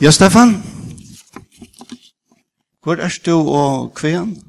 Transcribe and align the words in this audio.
Ja, 0.00 0.10
Stefan? 0.10 0.48
Hvor 2.82 2.94
er 2.94 3.18
du 3.26 3.34
og 3.36 3.94
kvean? 3.94 4.42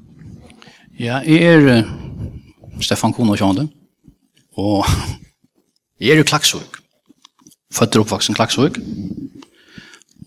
Ja, 0.98 1.16
jeg 1.16 1.42
er 1.42 1.82
uh, 1.82 2.80
Stefan 2.80 3.12
Kona 3.12 3.34
Kjande, 3.36 3.68
og 4.52 4.84
jeg 6.00 6.16
er 6.16 6.20
i 6.20 6.24
Klaksvøk. 6.24 6.78
Føtter 7.72 8.00
oppvaksen 8.00 8.34
Klaksvøk, 8.34 8.78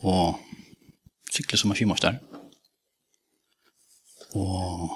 og 0.04 0.38
sykler 1.34 1.58
som 1.58 1.72
er 1.74 1.80
fyrmås 1.80 2.04
der. 2.06 2.20
Og 4.36 4.92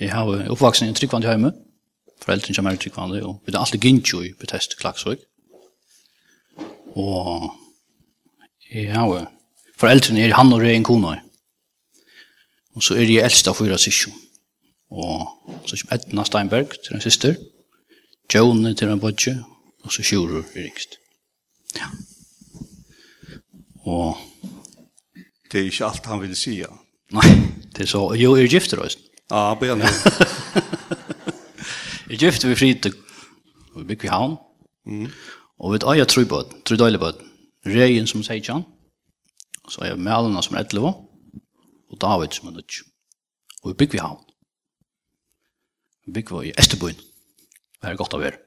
jeg 0.00 0.12
har 0.12 0.50
oppvaksen 0.50 0.90
i 0.90 0.92
tryggvand 0.92 1.24
i 1.24 1.32
hjemme, 1.32 1.52
Foreldren 2.22 2.54
kommer 2.54 2.76
i 2.76 2.76
tryggvand, 2.76 3.16
og 3.22 3.40
vi 3.46 3.54
er 3.54 3.58
alltid 3.58 3.80
gynt 3.80 4.12
jo 4.12 4.20
i 4.20 4.34
betest 4.36 4.76
Klaksvøk. 4.76 5.24
Og 6.92 7.48
Ja, 8.74 9.06
og 9.08 9.26
foreldrene 9.80 10.26
er 10.26 10.36
han 10.36 10.52
og 10.52 10.60
det 10.60 10.74
er. 10.76 11.22
Og 12.76 12.82
så 12.82 12.94
er 12.94 13.08
jeg 13.08 13.24
eldst 13.24 13.48
av 13.48 13.56
fyra 13.58 13.78
sysjon. 13.80 14.14
Og 14.90 15.26
så 15.66 15.76
kommer 15.76 15.96
Edna 15.96 16.24
Steinberg 16.24 16.76
til 16.84 16.94
en 16.96 17.04
syster, 17.04 17.34
Jone 18.34 18.74
til 18.74 18.88
en 18.92 19.00
bodje, 19.00 19.44
og 19.84 19.92
så 19.92 20.02
Sjurur 20.02 20.44
er 20.54 20.66
yngst. 20.68 20.98
Ja. 21.76 21.88
Og... 23.84 24.16
Det 25.48 25.60
er 25.60 25.64
ikke 25.64 25.86
alt 25.86 26.06
han 26.06 26.20
vil 26.20 26.34
si, 26.36 26.58
ja. 26.60 26.68
Nei, 27.16 27.24
det 27.72 27.86
er 27.86 27.88
så... 27.88 28.02
Jo, 28.20 28.34
er 28.36 28.50
gifter 28.52 28.82
også. 28.84 28.98
Ja, 29.30 29.54
på 29.56 29.64
en 29.64 29.80
Er 32.10 32.16
gifter 32.20 32.48
vi 32.48 32.54
fritid, 32.56 32.92
og 33.72 33.80
vi 33.80 33.86
bygger 33.88 34.08
i 34.08 34.12
havn. 34.12 34.36
Mm. 34.84 35.08
Og 35.58 35.72
vi 35.72 35.78
har 35.98 36.04
tre 36.04 36.24
båt. 36.28 37.24
Reien 37.66 38.06
som 38.06 38.22
seitjan, 38.22 38.64
så 39.68 39.84
er 39.84 39.96
Melena 40.00 40.42
som 40.44 40.56
er 40.56 40.64
etleva, 40.64 40.94
og 41.88 42.00
David 42.00 42.36
som 42.36 42.48
er 42.50 42.58
nødt. 42.60 42.80
Og 43.62 43.72
vi 43.72 43.78
bygger 43.82 43.98
vi 43.98 44.04
havn. 44.04 44.22
Vi 46.06 46.12
bygger 46.16 46.40
vi 46.40 46.50
i 46.50 46.54
Esterbøyen. 46.58 47.00
Det 47.82 47.90
er 47.90 47.98
godt 47.98 48.14
å 48.16 48.22
være. 48.22 48.38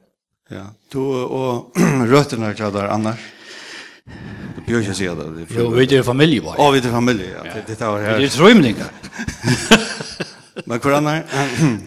Ja, 0.51 0.65
du 0.91 0.99
og 1.01 1.77
røttene 2.11 2.49
er 2.51 2.57
klare 2.57 2.87
annars? 2.91 3.21
Du 4.55 4.61
bør 4.65 4.81
ikke 4.81 4.95
si 4.97 5.05
det. 5.07 5.27
Jo, 5.55 5.67
vi 5.75 5.85
er 5.95 6.03
familie 6.03 6.41
bare. 6.43 6.57
Å, 6.59 6.71
vi 6.73 6.81
er 6.81 6.91
familie, 6.91 7.29
ja. 7.35 7.43
Det, 7.45 7.63
det 7.69 7.77
var 7.79 8.01
her. 8.03 8.17
Vi 8.19 8.27
er 8.27 8.33
trøymninger. 8.33 8.89
Men 10.67 10.81
hvor 10.81 10.95
annar? 10.97 11.21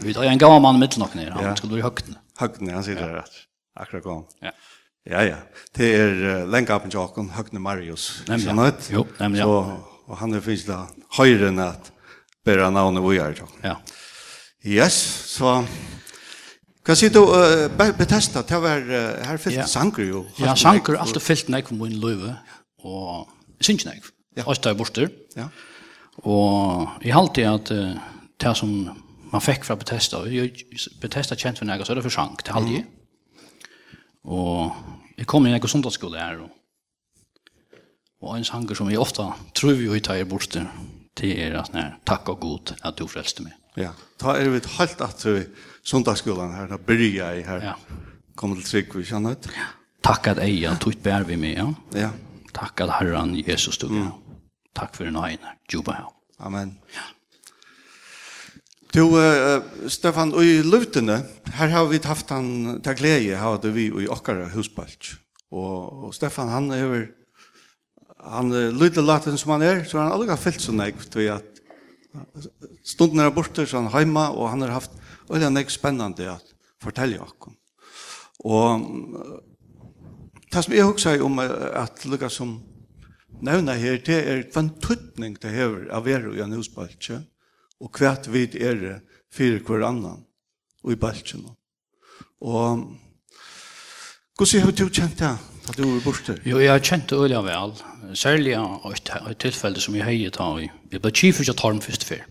Vi 0.04 0.14
tar 0.14 0.28
en 0.30 0.40
gammel 0.40 0.62
mann 0.64 0.78
mitt 0.80 0.96
nok 1.00 1.16
nere. 1.18 1.34
Han 1.36 1.58
skulle 1.58 1.76
bli 1.76 1.84
høgtene. 1.84 2.20
Høgtene, 2.40 2.72
han 2.76 2.86
sier 2.86 2.96
det 3.00 3.10
rett. 3.12 3.36
Akkurat 3.76 4.06
gammel. 4.06 4.24
Ja. 4.46 4.54
Ja, 5.04 5.20
ja. 5.20 5.40
Det 5.76 5.88
er 5.92 6.14
uh, 6.14 6.44
lengapen 6.48 6.92
til 6.92 7.02
åkken, 7.02 7.28
Høgne 7.36 7.60
Marius. 7.60 8.22
Nemlig, 8.28 8.46
ja. 8.48 8.70
Jo, 8.94 9.02
nemlig, 9.18 9.42
ja. 9.42 9.48
Så, 9.48 9.98
og 10.08 10.16
han 10.20 10.36
er 10.36 10.44
finnes 10.44 10.64
da 10.68 10.78
høyre 11.18 11.50
enn 11.50 11.60
at 11.60 11.90
bæra 12.44 12.70
navnet 12.72 13.04
vi 13.04 13.18
er 13.20 13.36
til. 13.36 13.50
Ja. 13.64 13.76
Yes, 14.64 14.96
så... 15.34 15.58
Hva 16.84 16.96
sier 16.96 17.12
du, 17.12 17.20
uh, 17.28 17.66
Bethesda, 17.96 18.42
det 18.48 18.62
var, 18.64 18.80
uh, 18.80 19.20
her 19.28 19.40
fyllt 19.40 19.60
ja. 19.60 19.68
sanger 19.68 20.08
jo. 20.08 20.24
Ja, 20.40 20.56
sanger, 20.56 20.98
alt 21.00 21.20
er 21.20 21.24
fyllt 21.24 21.52
nek 21.52 21.68
for 21.68 21.80
min 21.80 22.00
løyve, 22.00 22.34
og 22.84 23.28
jeg 23.60 23.70
synes 23.70 23.88
nek. 23.88 24.10
Ja. 24.40 24.48
Østa 24.50 24.72
jeg 24.72 24.80
borster. 24.80 25.12
Ja. 25.36 25.50
Og 26.24 27.04
jeg 27.04 27.16
halte 27.16 27.48
at 27.48 27.72
uh, 27.76 28.10
det 28.40 28.56
som 28.56 28.76
man 29.32 29.44
fikk 29.44 29.64
fra 29.68 29.76
Bethesda, 29.80 30.24
og 30.24 30.60
Bethesda 31.00 31.36
kjent 31.36 31.60
for 31.60 31.68
nek, 31.68 31.84
så 31.84 31.92
er 31.92 32.00
det 32.00 32.08
for 32.08 32.20
sang, 32.20 32.36
det 32.40 32.56
halte 32.56 32.78
jeg. 32.80 32.88
Mm 32.88 33.00
Og 34.24 34.72
jeg 35.18 35.28
kom 35.30 35.46
i 35.46 35.52
en 35.52 35.68
sundagsskole 35.68 36.20
her, 36.20 36.40
og, 36.44 36.50
og 38.24 38.38
en 38.38 38.46
sanger 38.46 38.78
som 38.78 38.90
jeg 38.90 39.00
ofte 39.00 39.26
tror 39.54 39.76
vi 39.76 39.88
jo 39.88 39.98
ikke 39.98 40.16
er 40.20 40.28
borte, 40.28 40.64
det 41.18 41.34
er 41.44 41.58
at 41.60 41.72
nei, 41.74 41.90
takk 42.08 42.32
og 42.32 42.40
god 42.42 42.74
at 42.82 42.98
du 42.98 43.06
frelste 43.10 43.44
meg. 43.44 43.54
Ja, 43.78 43.92
da 44.22 44.36
er 44.38 44.50
vi 44.52 44.62
helt 44.78 45.00
at 45.02 45.24
vi 45.26 45.44
sundagsskolen 45.86 46.54
her, 46.56 46.68
da 46.70 46.78
bryr 46.78 47.18
jeg 47.20 47.46
her. 47.46 47.72
Ja. 47.72 47.74
Kommer 48.34 48.58
til 48.58 48.66
trygg, 48.70 48.94
vi 48.98 49.06
kjenner 49.06 49.36
ut. 49.36 49.50
Ja. 49.54 49.70
Takk 50.04 50.32
at 50.34 50.42
jeg 50.42 50.64
har 50.66 50.78
tog 50.82 50.96
bær 51.02 51.24
vi 51.28 51.38
med, 51.40 51.56
ja. 51.58 51.68
Ja. 51.96 52.10
Takk 52.54 52.84
at 52.84 52.98
Herren 52.98 53.34
Jesus 53.38 53.78
du, 53.82 53.88
ja. 53.94 54.10
Takk 54.74 54.96
for 54.96 55.06
en 55.06 55.18
egen, 55.22 55.52
Juba, 55.70 55.98
ja. 56.00 56.08
Amen. 56.44 56.78
Ja. 56.94 57.13
Du, 58.94 59.08
uh, 59.18 59.58
Stefan, 59.90 60.30
og 60.38 60.46
i 60.46 60.60
løvdene, 60.62 61.16
her 61.56 61.72
har 61.72 61.88
vi 61.90 61.98
haft 62.04 62.30
han 62.30 62.76
til 62.84 62.94
glede, 63.00 63.34
har 63.34 63.56
det 63.58 63.72
vi 63.74 63.88
i 63.90 64.06
okkara 64.06 64.46
husbalk. 64.52 65.08
Og, 65.50 66.04
og 66.06 66.12
Stefan, 66.14 66.52
han 66.52 66.70
er 66.70 66.84
jo, 66.84 67.00
han 68.22 68.54
er 68.54 68.70
lydde 68.70 69.02
laten 69.02 69.34
som 69.40 69.56
han 69.56 69.66
er, 69.66 69.82
så 69.82 69.98
han 69.98 70.12
har 70.12 70.14
aldri 70.14 70.38
fyllt 70.38 70.62
så 70.62 70.76
nek, 70.78 71.02
til 71.10 71.32
at 71.34 71.58
stunden 72.86 73.24
er 73.24 73.34
borte, 73.34 73.66
så 73.66 73.80
han 73.80 73.90
er 73.90 73.96
heima, 73.96 74.28
og 74.30 74.52
han 74.52 74.62
har 74.62 74.76
haft 74.76 74.94
veldig 75.26 75.50
nek 75.56 75.74
spennende 75.74 76.30
at 76.36 76.54
fortelle 76.82 77.18
okkom. 77.18 77.58
Og 78.46 78.88
det 80.54 80.62
som 80.62 80.78
jeg 80.78 80.86
husker 80.86 81.26
om 81.26 81.42
at 81.42 82.06
lukka 82.06 82.30
som 82.30 82.60
nevna 83.42 83.74
her, 83.74 83.98
det 83.98 84.22
er 84.22 84.46
hva 84.46 84.68
en 84.68 84.74
tøtning 84.78 85.34
det 85.42 85.50
hever 85.50 85.88
av 85.90 86.06
er 86.06 86.30
i 86.30 86.46
en 86.46 86.54
husbalk, 86.54 86.94
ikke? 86.94 87.24
og 87.80 87.90
kvært 87.94 88.28
vid 88.32 88.54
er 88.56 89.00
fyrir 89.34 89.62
hver 89.66 89.86
annan 89.88 90.22
og 90.84 90.92
i 90.92 91.00
balkjen. 91.00 91.46
Og 92.44 92.84
hvordan 94.34 94.64
har 94.64 94.72
du 94.74 94.88
kjent 94.88 95.18
det? 95.18 95.32
Da 95.64 95.72
du 95.76 95.84
var 95.86 96.00
borte? 96.04 96.36
Jo, 96.44 96.58
jeg 96.58 96.70
har 96.70 96.82
kjent 96.82 97.08
det 97.10 97.18
øyla 97.18 97.40
vel. 97.46 97.72
Særlig 98.18 98.56
av 98.58 98.92
et 98.92 99.38
tilfelle 99.40 99.80
som 99.80 99.94
jeg 99.96 100.04
heier 100.04 100.34
ta 100.34 100.48
i. 100.60 100.68
Jeg 100.92 101.00
ble 101.00 101.12
kjif 101.14 101.40
av 101.40 101.56
tarm 101.56 101.80
først 101.80 102.04
før. 102.04 102.24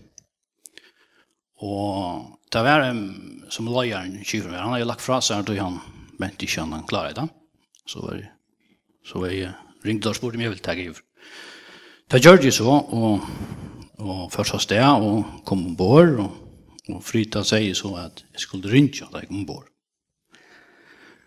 Og 1.64 2.38
det 2.52 2.62
var 2.62 2.84
en 2.86 3.02
som 3.50 3.66
løyeren 3.66 4.20
kjif 4.22 4.44
Han 4.46 4.74
har 4.74 4.78
jo 4.78 4.90
lagt 4.90 5.02
fra 5.02 5.20
seg 5.20 5.48
og 5.48 5.58
han 5.58 5.80
mente 6.20 6.46
ikke 6.46 6.60
han 6.60 6.86
klarer 6.86 7.16
det. 7.16 7.26
Så 7.86 8.00
var 8.04 8.20
jeg, 8.20 8.30
Så 9.04 9.18
var 9.20 9.28
jeg 9.28 9.54
ringte 9.84 10.08
og 10.08 10.16
spurte 10.16 10.36
om 10.36 10.40
jeg 10.40 10.50
ville 10.50 10.62
ta 10.62 10.72
i. 10.72 10.92
Det 12.10 12.20
gjør 12.22 12.40
det 12.40 12.54
så, 12.54 12.68
og 12.68 13.20
og 14.04 14.32
først 14.32 14.56
av 14.56 14.62
sted 14.62 14.84
og 14.84 15.44
kom 15.48 15.64
ombord 15.70 16.18
og, 16.20 16.40
og 16.92 17.00
Frida 17.04 17.42
sier 17.46 17.76
så 17.76 17.94
at 18.02 18.24
jeg 18.34 18.44
skulle 18.44 18.70
rynke 18.70 19.08
da 19.10 19.22
jeg 19.22 19.30
kom 19.30 19.42
ombord. 19.42 19.70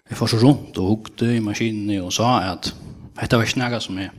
Jeg 0.07 0.19
var 0.19 0.29
så 0.31 0.39
rundt 0.39 0.77
og 0.79 0.91
hukte 0.93 1.33
i 1.35 1.43
maskinen 1.43 1.97
og 1.99 2.13
sa 2.15 2.37
at 2.53 2.69
dette 3.17 3.39
var 3.39 3.47
ikke 3.47 3.59
noe 3.63 3.79
som 3.83 3.97
jeg 3.99 4.11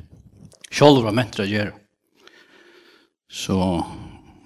selv 0.75 1.05
var 1.07 1.17
ment 1.17 1.33
til 1.37 1.47
å 1.47 1.49
gjøre. 1.49 1.77
Så 3.29 3.57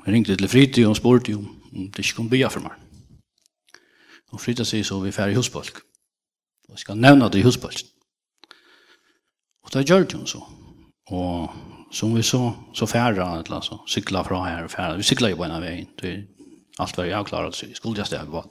jeg 0.04 0.14
ringte 0.14 0.36
til 0.36 0.50
Frida 0.50 0.86
og 0.88 0.98
spurte 0.98 1.34
om 1.38 1.48
det 1.72 2.04
ikke 2.04 2.20
kunne 2.20 2.34
bya 2.34 2.50
for 2.52 2.66
meg. 2.66 2.78
Og 4.32 4.40
Frida 4.40 4.64
sier 4.64 4.84
så 4.86 5.00
vi 5.02 5.10
er 5.10 5.16
ferdig 5.16 5.36
husbolk. 5.36 5.82
Og 6.68 6.76
jeg 6.76 6.84
skal 6.84 7.00
nevne 7.00 7.28
det 7.30 7.42
i 7.42 7.46
husbolk. 7.46 7.82
Og 9.62 9.72
det 9.74 9.86
gjør 9.88 10.06
det 10.06 10.18
hun 10.18 10.26
så. 10.30 10.42
Og 11.12 11.50
som 11.92 12.14
vi 12.14 12.22
så, 12.22 12.52
så 12.72 12.86
färra, 12.86 13.44
alltså, 13.48 13.80
cykla 13.86 14.24
från 14.24 14.46
här 14.46 14.64
och 14.64 14.70
färra. 14.70 14.96
Vi 14.96 15.02
cyklar 15.02 15.28
ju 15.28 15.36
på 15.36 15.44
ena 15.44 15.60
vägen. 15.60 15.86
Det, 16.02 16.24
allt 16.78 16.96
var 16.96 17.04
jag 17.04 17.26
klar, 17.26 17.44
alltså, 17.44 17.66
skulle 17.74 17.98
jag 17.98 18.06
stäga 18.06 18.24
på. 18.24 18.44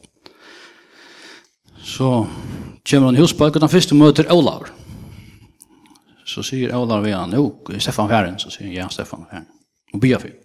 Så 1.83 2.27
kommer 2.89 3.05
han 3.05 3.15
i 3.15 3.19
husbalk 3.19 3.55
och 3.55 3.59
den 3.59 3.69
första 3.69 3.95
möter 3.95 4.31
Olav. 4.31 4.67
Så 6.25 6.43
säger 6.43 6.75
Olav 6.75 7.07
igen, 7.07 7.31
jo, 7.35 7.65
Stefan 7.79 8.09
Färren. 8.09 8.39
Så 8.39 8.49
säger 8.49 8.79
ja, 8.79 8.89
Stefan 8.89 9.25
Färren. 9.29 9.45
Och 9.93 9.99
bia 9.99 10.19
fyr. 10.19 10.35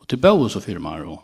Och 0.00 0.08
till 0.08 0.18
Bauer 0.18 0.48
så 0.48 0.60
firmar 0.60 1.00
och, 1.00 1.22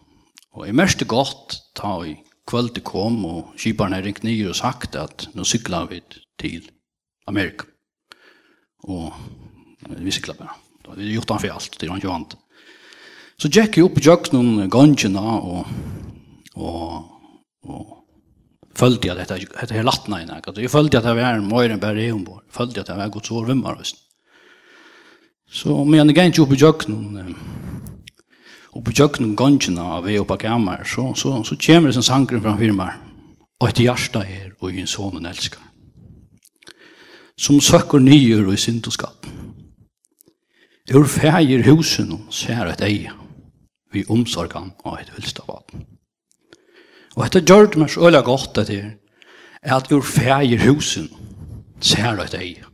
och 0.53 0.69
är 0.69 0.73
mest 0.73 1.01
gott 1.01 1.73
ta 1.75 2.07
i 2.07 2.19
kvöld 2.47 2.85
kom 2.85 3.25
och 3.25 3.47
kiparna 3.57 4.01
ringt 4.01 4.23
ner 4.23 4.49
och 4.49 4.57
sagt 4.57 4.97
att 4.97 5.29
nu 5.33 5.45
cyklar 5.45 5.87
vi 5.87 6.03
till 6.39 6.71
Amerika. 7.27 7.65
Och 8.83 9.13
vi 9.89 10.11
sikla 10.11 10.35
bara. 10.39 10.51
Då 10.85 10.91
vi 10.97 11.13
gjort 11.13 11.31
han 11.31 11.39
för 11.39 11.49
allt, 11.49 11.79
det 11.79 11.89
var 11.89 11.95
inte 11.95 12.07
vant. 12.07 12.37
Så 13.37 13.49
Jack 13.53 13.79
upp 13.79 14.05
jag 14.05 14.33
någon 14.33 14.69
gången 14.69 15.17
och 15.17 15.67
och 16.55 17.15
och 17.65 17.99
följde 18.75 19.09
jag 19.09 19.17
detta 19.17 19.39
detta 19.39 19.75
här 19.75 19.83
lattna 19.83 20.23
i 20.23 20.27
Alltså 20.31 20.63
jag 20.63 20.71
följde 20.71 20.99
att 20.99 21.05
det 21.05 21.15
var 21.15 21.23
en 21.23 21.49
möjren 21.49 21.81
berg 21.81 22.13
ombord. 22.13 22.43
Följde 22.51 22.81
att 22.81 22.87
det 22.87 22.95
var 22.95 23.09
gott 23.09 23.27
sår 23.27 23.47
vimmar 23.47 23.77
visst. 23.79 23.97
Så 25.51 25.85
men 25.85 26.09
jag 26.09 26.27
gick 26.27 26.39
upp 26.39 26.53
i 26.53 26.55
jöknen. 26.55 27.35
upp 28.73 28.85
på 28.85 28.91
jöknen 28.95 29.37
gången 29.37 29.79
av 29.79 30.05
vi 30.05 30.19
på 30.19 30.37
kammar 30.37 30.85
så 30.85 31.15
så 31.15 31.45
så 31.45 31.57
kommer 31.57 31.89
det 31.89 31.97
en 31.97 32.03
sankren 32.03 32.43
från 32.43 32.59
firmar. 32.59 32.97
Och 33.61 33.73
det 33.75 33.83
hjärta 33.83 34.25
är 34.27 34.55
och 34.59 34.73
en 34.73 34.87
son 34.87 35.27
älskar. 35.27 35.63
Som 37.37 37.61
söker 37.61 37.99
nyer 37.99 38.47
och 38.47 38.55
i 38.55 38.57
syndoskap. 38.57 39.27
Ur 40.93 41.07
fægir 41.09 41.65
husen 41.65 42.27
ser 42.31 42.67
et 42.69 42.83
eie, 42.85 43.13
vi 43.93 44.05
omsorgan 44.09 44.75
og 44.85 44.99
et 45.01 45.13
vilstavaten. 45.17 45.87
Og 47.17 47.25
etter 47.25 47.41
gjørt 47.41 47.79
meg 47.81 47.89
så 47.89 48.05
øyla 48.05 48.21
godt 48.21 48.61
det 48.69 48.83
er 49.63 49.77
at 49.79 49.89
ur 49.93 50.05
fægir 50.05 50.61
husen 50.67 51.09
ser 51.81 52.21
et 52.21 52.37
eie, 52.37 52.65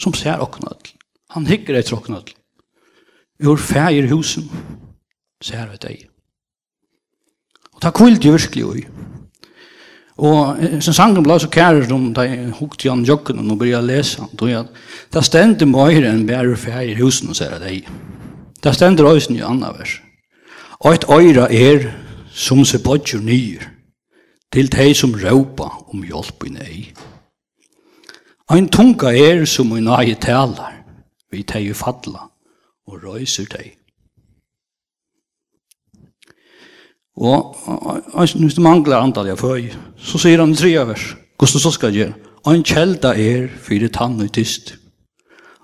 som 0.00 0.14
ser 0.14 0.40
oknødl. 0.40 0.94
Han 1.36 1.46
hikker 1.46 1.76
etter 1.76 1.98
oknødl. 1.98 2.32
Ur 3.44 3.60
fægir 3.60 4.08
husen 4.14 4.48
ser 5.42 5.68
et 5.74 5.84
eie. 5.84 6.08
Og 7.76 7.82
ta 7.84 7.92
kvilt 7.92 8.24
jo 8.24 8.32
virkelig 8.32 8.64
ui. 8.64 8.86
Og 10.16 10.56
sen 10.80 10.96
sangen 10.96 11.24
ble 11.24 11.36
så 11.40 11.48
kærer 11.52 11.84
de 11.90 11.96
da 12.16 12.24
jeg 12.24 12.54
hukte 12.56 12.86
igjen 12.86 13.04
jokken 13.04 13.42
og 13.44 13.58
begynte 13.60 13.82
å 13.82 13.86
lese 13.86 14.22
han. 14.22 14.32
Tog 14.38 14.48
jeg 14.48 14.64
det 15.12 15.24
stendte 15.24 15.68
mer 15.68 16.08
enn 16.08 16.24
bare 16.28 16.56
fær 16.56 16.88
husen 16.96 17.32
og 17.32 17.36
ser 17.36 17.58
deg. 17.60 17.84
Det 18.64 18.72
stendte 18.74 19.04
røysen 19.04 19.36
i 19.36 19.44
andre 19.44 19.74
vers. 19.76 19.98
Og 20.80 20.94
et 20.94 21.04
øyre 21.12 21.50
er 21.52 21.90
som 22.32 22.64
se 22.64 22.80
bodger 22.80 23.20
nyer 23.20 23.68
til 24.52 24.68
de 24.72 24.94
som 24.94 25.12
råpa 25.12 25.68
om 25.92 26.04
hjelp 26.04 26.46
i 26.48 26.52
nei. 26.54 26.76
Ein 28.48 28.68
tunga 28.68 29.12
er 29.12 29.44
som 29.44 29.72
i 29.76 29.82
eie 29.82 30.16
taler 30.16 30.80
vi 31.32 31.42
teg 31.42 31.68
i 31.68 31.74
fadla 31.76 32.28
og 32.86 33.02
røyser 33.04 33.48
teg. 33.50 33.74
Og 37.16 37.56
hvis 38.18 38.54
du 38.54 38.60
mangler 38.60 39.00
antall 39.00 39.30
jeg 39.30 39.40
føy, 39.40 39.68
så 39.96 40.20
sier 40.20 40.42
han 40.42 40.52
i 40.52 40.58
tre 40.58 40.72
vers. 40.88 41.14
Hvordan 41.36 41.62
så 41.62 41.70
skal 41.72 41.92
jeg 41.92 42.02
gjøre? 42.02 42.32
Og 42.44 42.54
en 42.54 42.64
kjelda 42.64 43.14
er 43.16 43.48
fyrir 43.48 43.90
tann 43.92 44.20
og 44.20 44.32
tyst. 44.32 44.76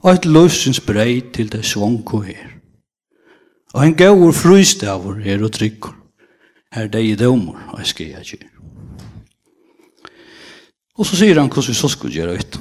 Og 0.03 0.15
et 0.15 0.25
løsens 0.27 0.81
brei 0.81 1.21
til 1.35 1.53
det 1.53 1.65
svonko 1.65 2.23
er. 2.25 2.49
Og 3.75 3.85
en 3.87 3.95
gaur 3.97 4.33
frustavur 4.33 5.21
er 5.25 5.45
og 5.45 5.53
tryggur. 5.53 5.95
Her 6.73 6.89
deg 6.89 7.05
i 7.05 7.17
dømur, 7.21 7.59
og 7.73 7.79
jeg 7.79 7.87
skal 7.87 8.07
jeg 8.07 8.25
gjøre. 8.33 8.49
Og 10.97 11.07
så 11.07 11.17
sier 11.17 11.37
han 11.41 11.51
hvordan 11.53 11.69
vi 11.69 11.77
så 11.77 11.89
skal 11.93 12.15
gjøre 12.15 12.37
ut. 12.41 12.59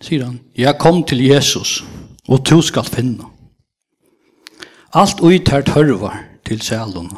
Sier 0.00 0.24
han, 0.24 0.40
jeg 0.56 0.78
kom 0.80 1.02
til 1.04 1.20
Jesus, 1.20 1.82
og 2.28 2.40
du 2.48 2.62
skal 2.64 2.88
finne. 2.88 3.28
Alt 4.96 5.20
ut 5.20 5.52
her 5.52 5.62
tørvar, 5.68 6.16
til 6.50 6.62
sælun. 6.62 7.10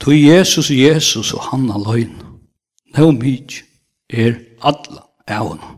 Tu 0.00 0.10
Jesus 0.10 0.70
Jesus 0.70 1.32
og 1.34 1.42
han 1.50 1.70
aløyn. 1.76 2.14
Nå 2.94 3.10
mykje 3.10 3.64
er 4.10 4.36
alla 4.62 5.02
av 5.26 5.48
henne. 5.48 5.70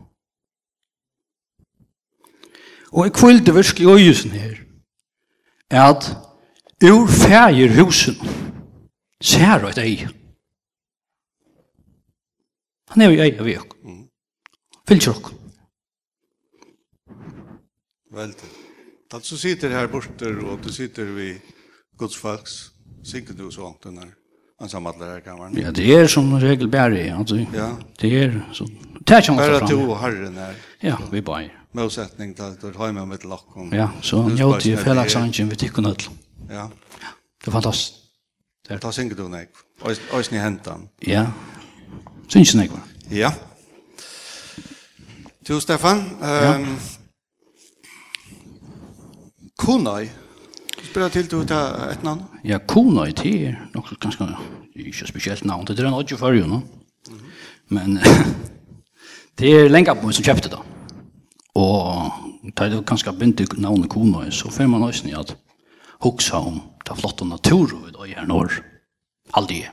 Og 2.93 3.05
jeg 3.05 3.13
kvilde 3.13 3.53
virkelig 3.53 3.87
øyesen 3.97 4.31
her, 4.31 4.55
at 5.69 6.03
ur 6.91 7.07
fægir 7.07 7.71
husen 7.79 8.15
ser 9.21 9.65
et 9.69 9.77
ei. 9.77 10.07
Han 12.89 13.01
er 13.01 13.09
jo 13.09 13.23
ei 13.25 13.33
av 13.39 13.49
jok. 13.49 13.73
Fylkjer 14.87 15.17
ok. 15.17 15.33
Veldig. 18.15 18.53
Alt 19.15 19.25
som 19.25 19.37
sitter 19.37 19.71
her 19.71 19.87
borte, 19.87 20.27
og 20.43 20.63
du 20.63 20.71
sitter 20.73 21.05
ved 21.15 21.54
Guds 21.97 22.17
folks, 22.17 22.71
sikkert 23.03 23.37
du 23.37 23.51
så 23.51 23.73
den 23.83 23.97
her 23.97 24.11
ansammadler 24.61 25.13
her 25.13 25.19
kammeren. 25.19 25.57
Ja, 25.57 25.71
det 25.71 25.85
er 25.95 26.07
som 26.07 26.33
regel 26.33 26.67
bære, 26.71 27.17
altså. 27.17 27.35
Ja. 27.53 27.69
Det 28.01 28.23
er 28.23 28.41
så 28.53 28.67
Det 29.07 29.13
er 29.13 29.17
ikke 29.17 29.31
annet 29.31 29.59
fram. 29.59 29.67
Bære 29.67 29.69
to 29.69 29.91
og 29.91 29.99
herren 29.99 30.33
her. 30.33 30.53
Ja, 30.83 30.95
vi 31.11 31.21
bare. 31.21 31.49
Målsetning 31.73 32.35
til 32.35 32.43
at 32.43 32.61
du 32.61 32.77
har 32.77 32.91
med 32.91 33.05
mitt 33.05 33.25
lakken. 33.25 33.73
Ja, 33.73 33.87
så 34.01 34.21
han 34.21 34.37
gjør 34.37 34.59
til 34.59 34.77
felaksangen 34.77 35.51
vi 35.51 35.55
tikkene 35.55 35.95
til. 35.95 36.11
Ja. 36.49 36.67
Det 37.41 37.47
er 37.47 37.51
fantastisk. 37.51 37.91
Det 38.67 38.73
er. 38.75 38.77
Ta 38.77 38.91
sikkert 38.91 39.17
du 39.17 39.27
nek. 39.27 39.49
Øysni 40.13 40.37
hentan. 40.37 40.89
Ja. 41.07 41.27
Synes 42.27 42.55
nek, 42.55 42.71
va? 42.71 42.79
Ja. 43.11 43.31
Tu, 45.47 45.59
Stefan. 45.59 45.97
Um, 45.97 46.19
ja. 46.21 46.65
Kunai 49.57 50.09
spela 50.95 51.09
till 51.09 51.27
du 51.27 51.45
ta 51.45 51.91
ett 51.91 52.03
namn? 52.03 52.23
Ja, 52.43 52.59
Kona 52.59 53.07
i 53.07 53.13
te, 53.13 53.55
något 53.73 53.99
ganska 53.99 54.37
inte 54.75 55.07
speciellt 55.07 55.43
namn. 55.43 55.65
Det 55.65 55.79
är 55.79 55.85
en 55.85 55.93
odds 55.93 56.19
för 56.19 56.33
ju, 56.33 56.47
no. 56.47 56.61
Men 57.67 57.99
det 59.35 59.47
är 59.47 59.69
lenge 59.69 59.95
på 59.95 60.11
som 60.11 60.23
köpte 60.23 60.49
då. 60.49 60.63
Och 61.61 62.11
tar 62.55 62.69
det 62.69 62.85
ganska 62.85 63.11
bint 63.11 63.57
navnet 63.57 63.89
Kona 63.89 64.31
så 64.31 64.49
får 64.49 64.67
man 64.67 64.83
også 64.83 65.05
nye 65.05 65.19
at 65.19 65.35
hoksa 65.99 66.37
om 66.37 66.61
ta 66.85 66.95
flott 66.95 67.21
och 67.21 67.27
natur 67.27 67.67
det 67.91 68.09
i 68.09 68.25
når 68.27 68.63
aldri 69.31 69.59
er. 69.59 69.71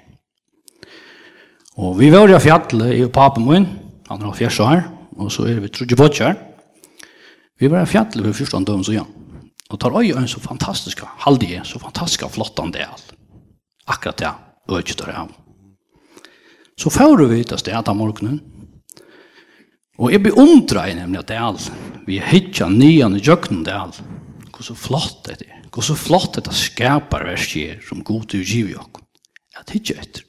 Och 1.76 2.02
vi 2.02 2.10
var 2.10 2.36
i 2.36 2.40
fjallet 2.40 2.94
i 2.94 3.06
papen 3.06 3.44
min, 3.46 3.66
han 4.08 4.22
har 4.22 4.32
fjärsa 4.32 4.64
her, 4.64 4.82
og 5.16 5.32
så 5.32 5.46
er 5.46 5.60
vi 5.60 5.68
trodde 5.68 5.96
på 5.96 6.34
Vi 7.60 7.68
var 7.68 7.82
i 7.82 7.86
fjallet 7.86 8.24
for 8.24 8.32
første 8.32 8.64
døgn 8.64 8.84
så 8.84 8.92
igjen. 8.92 9.21
Og 9.72 9.80
tar 9.80 9.94
øye 9.96 10.16
en 10.18 10.28
så 10.28 10.40
fantastisk, 10.40 11.00
halde 11.24 11.48
jeg, 11.48 11.64
så 11.64 11.80
fantastisk 11.80 12.26
flottan 12.30 12.72
del. 12.74 13.06
Akkurat 13.88 14.18
det, 14.20 14.32
øyne 14.68 14.98
der 14.98 15.12
av. 15.16 15.30
Så 16.78 16.90
får 16.90 17.24
vi 17.30 17.44
til 17.44 17.58
stedet 17.58 17.88
av 17.88 17.96
morgenen, 17.96 18.40
og 19.98 20.12
jeg 20.12 20.22
beundrer 20.24 20.88
jeg 20.88 20.96
nemlig 20.98 21.20
at 21.20 21.28
det 21.28 21.36
er 21.36 21.70
vi 22.06 22.18
hittar 22.18 22.72
nyan 22.72 23.16
i 23.16 23.22
jøkken 23.22 23.64
del. 23.64 23.92
hvor 24.52 24.62
så 24.62 24.74
flott 24.74 25.24
det 25.26 25.48
er, 25.48 25.62
hvor 25.72 25.82
så 25.82 25.94
flott 25.94 26.34
det 26.36 26.46
er 26.46 26.54
skapar 26.54 27.24
verskjer 27.24 27.80
som 27.88 28.04
god 28.04 28.28
til 28.28 28.40
å 28.40 28.46
give 28.46 28.74
jøk, 28.76 29.00
at 29.58 29.70
hittar 29.70 30.02
etter. 30.02 30.22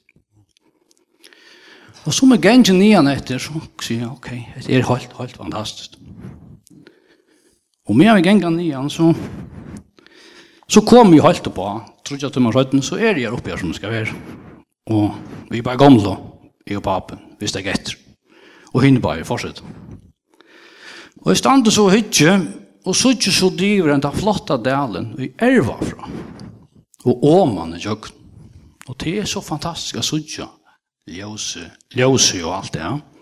Og 2.04 2.14
så 2.14 2.26
med 2.26 2.42
gengen 2.42 2.78
nyan 2.78 3.08
etter, 3.08 3.38
så 3.38 3.52
sier 3.80 4.00
jeg, 4.04 4.10
ok, 4.10 4.30
det 4.66 4.74
er 4.74 4.88
helt, 4.88 5.12
helt 5.18 5.36
fantastisk. 5.36 5.96
Og 7.88 7.96
med 7.96 8.14
vi 8.16 8.24
genga 8.24 8.48
nian, 8.50 8.88
så, 8.90 9.10
så 10.68 10.80
kom 10.80 11.12
vi 11.12 11.20
holdt 11.20 11.50
på, 11.52 11.66
tror 12.04 12.20
jeg 12.20 12.32
til 12.32 12.44
meg 12.44 12.56
røyden, 12.56 12.82
så 12.82 12.96
er 12.96 13.20
jeg 13.20 13.32
oppe 13.32 13.52
her 13.52 13.60
som 13.60 13.72
det 13.72 13.76
skal 13.76 13.92
være. 13.92 14.14
Og 14.88 15.12
vi 15.50 15.60
bare 15.64 15.80
gamle, 15.80 16.16
jeg 16.64 16.80
og 16.80 16.86
papen, 16.86 17.20
hvis 17.38 17.52
det 17.52 17.66
er 17.66 17.74
etter. 17.74 17.98
Og 18.72 18.82
henne 18.82 19.04
bare 19.04 19.26
fortsett. 19.28 19.60
Og 21.20 21.30
jeg 21.32 21.42
stande 21.42 21.72
så 21.72 21.86
hytje, 21.92 22.38
og 22.84 22.96
så 22.96 23.14
ikke 23.14 23.32
så 23.32 23.52
driver 23.52 23.92
den 23.92 24.02
der 24.04 24.16
flotta 24.16 24.56
delen 24.60 25.12
vi 25.16 25.30
erva 25.40 25.76
fra. 25.80 26.08
Og 27.04 27.24
åman 27.24 27.76
er 27.76 27.84
jøkken. 27.84 28.20
Og 28.88 28.96
det 29.00 29.18
er 29.20 29.28
så 29.28 29.40
fantastisk 29.40 29.96
å 30.00 30.04
sutja 30.04 30.48
ljøse, 31.08 31.70
ljøse 31.96 32.40
og 32.44 32.52
alt 32.58 32.74
det. 32.74 32.84
Ja. 32.84 33.13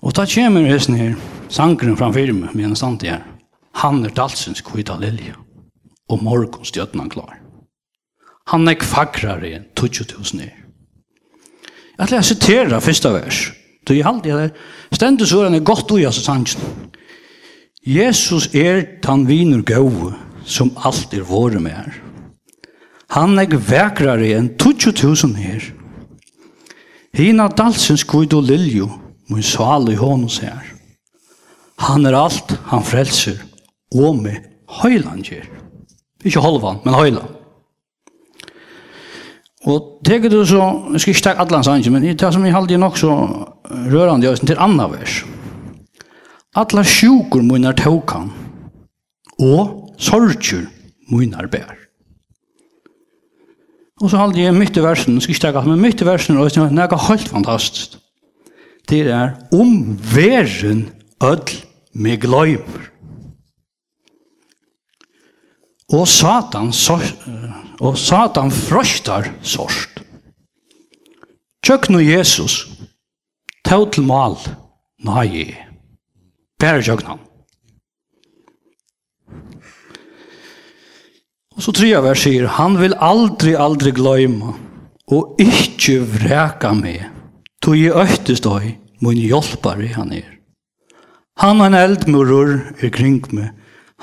Og 0.00 0.16
da 0.16 0.24
kommer 0.24 0.64
hesten 0.64 0.96
her, 0.96 1.16
sangren 1.52 1.96
framfor 1.96 2.32
meg, 2.32 2.54
med 2.54 2.70
en 2.70 2.76
stand 2.76 3.02
her. 3.04 3.20
Han 3.82 4.04
er 4.04 4.14
dalsens 4.16 4.62
kvita 4.64 4.96
lilja, 4.98 5.36
og 6.08 6.22
morgon 6.22 6.48
morgonstjøtnan 6.48 7.10
klar. 7.12 7.36
Han 8.50 8.66
er 8.68 8.80
kvakrare 8.80 9.52
enn 9.54 9.66
20.000 9.78 10.42
er. 10.42 10.56
Jeg 12.00 12.06
ætla 12.06 12.16
jeg 12.16 12.30
citera 12.30 12.80
fyrsta 12.80 13.12
vers. 13.12 13.50
Du 13.84 13.92
er 13.94 14.06
alltid 14.08 14.30
jeg 14.30 14.38
der, 14.38 14.54
stendur 14.92 15.28
så 15.28 15.42
er 15.44 15.60
godt 15.60 15.92
ui 15.92 16.04
altså 16.04 16.22
sangen. 16.24 16.64
Jesus 17.86 18.48
er 18.54 18.82
tan 19.02 19.26
vinur 19.28 19.62
gau, 19.62 20.12
som 20.44 20.72
alt 20.84 21.14
er 21.14 21.22
våre 21.28 21.60
med 21.60 21.76
her. 21.76 21.92
Han 23.10 23.38
er 23.38 23.52
vekrare 23.52 24.32
enn 24.36 24.50
20.000 24.56 25.38
er. 25.54 25.70
Hina 27.16 27.48
dalsens 27.48 28.04
kvita 28.04 28.40
lilja, 28.40 28.88
min 29.30 29.46
sal 29.46 29.88
i 29.90 29.98
hånden 29.98 30.30
sier. 30.32 30.66
Han 31.80 32.06
er 32.06 32.16
alt, 32.18 32.52
han 32.68 32.84
frelser, 32.84 33.38
og 33.94 34.18
med 34.20 34.42
høyland 34.82 35.24
gjør. 35.24 35.46
Ikke 36.24 36.42
holvan, 36.44 36.82
men 36.84 36.94
høyland. 36.94 37.36
Og 39.68 40.00
teker 40.04 40.32
du 40.32 40.40
så, 40.48 40.60
jeg 40.92 41.02
skal 41.02 41.14
ikke 41.14 41.24
takke 41.24 41.44
alle 41.44 41.60
hans 41.60 41.88
men 41.92 42.04
det 42.04 42.32
som 42.32 42.44
jeg 42.44 42.54
halde 42.54 42.78
nok 42.80 42.96
så 42.96 43.10
rørande, 43.92 44.26
jeg 44.26 44.40
til 44.40 44.58
anna 44.58 44.88
vers. 44.88 45.24
Alla 46.56 46.82
sjukur 46.82 47.42
munar 47.42 47.76
tåkan, 47.76 48.32
og 49.38 49.94
sorgjur 49.98 50.66
munar 51.12 51.46
bær. 51.46 51.76
Og 54.00 54.10
så 54.10 54.16
halde 54.16 54.40
jeg 54.40 54.56
mitt 54.56 54.76
i 54.76 54.82
versen, 54.82 55.14
jeg 55.14 55.22
skal 55.22 55.34
ikke 55.34 55.44
takke, 55.44 55.68
men 55.68 55.80
mitt 55.80 56.00
i 56.00 56.08
versen, 56.08 56.38
og 56.40 56.48
det 56.48 56.56
er 56.56 56.72
noe 56.72 57.02
helt 57.08 57.28
fantastisk 57.28 57.98
det 58.90 59.06
er 59.14 59.36
om 59.54 59.98
verden 60.14 60.88
ødel 61.22 61.64
med 61.92 62.20
gløymer. 62.20 62.90
Og 65.92 66.08
Satan, 66.08 66.72
så, 66.72 66.98
og 67.80 67.98
Satan 67.98 68.50
frøstar 68.50 69.32
sorst. 69.42 70.02
Tjøk 71.66 71.90
nå 71.90 71.98
Jesus, 72.02 72.62
tau 73.66 73.84
til 73.90 74.06
mal, 74.06 74.38
nei, 75.04 75.50
bare 76.62 76.82
tjøk 76.82 77.02
han. 77.08 77.20
Og 81.56 81.66
så 81.66 81.74
tre 81.76 81.90
vers 82.00 82.22
sier, 82.24 82.46
han 82.56 82.78
vil 82.80 82.94
aldri, 82.96 83.52
aldri 83.58 83.92
gløyma, 83.92 84.54
og 85.12 85.42
ikkje 85.42 85.98
vreka 86.14 86.70
meg, 86.78 87.10
tog 87.60 87.76
i 87.76 87.90
øktestøy, 87.90 88.70
Min 89.00 89.16
hjelpare 89.16 89.88
han 89.94 90.12
er. 90.12 90.28
Han 91.40 91.60
er 91.60 91.70
en 91.70 91.78
eldmurur 91.78 92.84
i 92.84 92.90
kring 92.92 93.22
meg. 93.32 93.54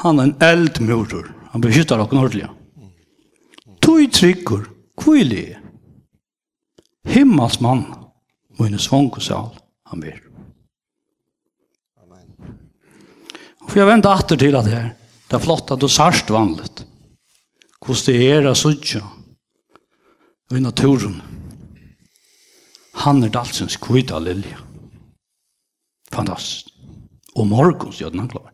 Han 0.02 0.20
er 0.20 0.30
en 0.30 0.38
eldmurur. 0.42 1.30
Han 1.54 1.62
beskyttar 1.62 2.02
okken 2.02 2.22
ordelig. 2.22 2.50
Tøy 3.82 4.08
tryggur, 4.12 4.66
kvili. 5.00 5.46
Himmels 7.08 7.60
mann, 7.64 7.86
min 8.60 8.78
svongosal, 8.82 9.54
han 9.88 10.04
er. 10.04 10.20
For 13.68 13.82
jeg 13.82 13.90
venter 13.90 14.16
atter 14.16 14.40
til 14.40 14.56
at 14.58 14.66
det 14.66 14.76
her. 14.76 14.92
Det 15.28 15.36
er 15.36 15.44
flott 15.44 15.72
at 15.72 15.82
du 15.82 15.90
sarst 15.92 16.30
vanligt. 16.32 16.86
Hvordan 17.84 18.06
det 18.08 18.30
er 18.32 18.48
å 18.48 18.56
sutja 18.56 19.04
i 20.56 20.62
naturen. 20.64 21.20
Han 23.04 23.22
er 23.24 23.34
dalsens 23.34 23.78
kvita 23.80 24.20
lilja. 24.24 24.67
Fantastisk. 26.18 26.74
Og 27.38 27.48
morgenstjøden 27.48 28.20
han 28.20 28.30
klar. 28.32 28.50